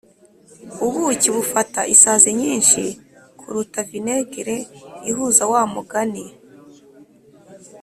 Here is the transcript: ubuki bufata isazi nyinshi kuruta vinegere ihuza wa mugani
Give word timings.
ubuki 0.85 1.27
bufata 1.35 1.81
isazi 1.93 2.29
nyinshi 2.41 2.81
kuruta 3.39 3.79
vinegere 3.89 4.55
ihuza 5.09 5.43
wa 5.51 5.61
mugani 5.73 6.25